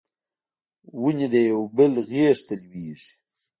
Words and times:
ونې 1.01 1.27
د 1.33 1.35
یو 1.51 1.61
بل 1.77 1.93
غیږ 2.09 2.39
ته 2.47 2.53
لویږي 2.61 3.09